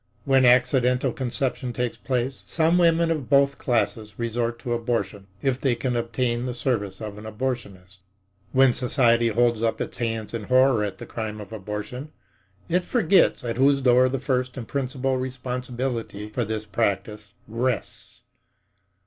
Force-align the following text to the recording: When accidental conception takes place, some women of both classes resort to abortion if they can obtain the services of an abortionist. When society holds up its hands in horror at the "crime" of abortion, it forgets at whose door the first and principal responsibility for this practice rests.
When 0.25 0.45
accidental 0.45 1.13
conception 1.13 1.73
takes 1.73 1.95
place, 1.95 2.43
some 2.47 2.79
women 2.79 3.11
of 3.11 3.29
both 3.29 3.59
classes 3.59 4.17
resort 4.17 4.57
to 4.61 4.73
abortion 4.73 5.27
if 5.43 5.61
they 5.61 5.75
can 5.75 5.95
obtain 5.95 6.47
the 6.47 6.55
services 6.55 7.01
of 7.01 7.19
an 7.19 7.25
abortionist. 7.25 7.99
When 8.51 8.73
society 8.73 9.27
holds 9.27 9.61
up 9.61 9.79
its 9.79 9.97
hands 9.97 10.33
in 10.33 10.45
horror 10.45 10.83
at 10.83 10.97
the 10.97 11.05
"crime" 11.05 11.39
of 11.39 11.53
abortion, 11.53 12.11
it 12.67 12.83
forgets 12.83 13.43
at 13.43 13.57
whose 13.57 13.79
door 13.79 14.09
the 14.09 14.17
first 14.17 14.57
and 14.57 14.67
principal 14.67 15.17
responsibility 15.17 16.29
for 16.29 16.45
this 16.45 16.65
practice 16.65 17.35
rests. 17.47 18.23